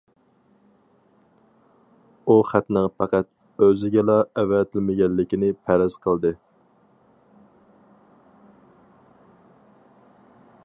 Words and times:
ئۇ 2.31 2.37
خەتنىڭ 2.51 2.87
پەقەت 3.01 3.29
ئۆزىگىلا 3.65 4.15
ئەۋەتىلمىگەنلىكىنى 4.43 5.51
پەرەز 5.67 5.97
قىلدى. 6.07 6.35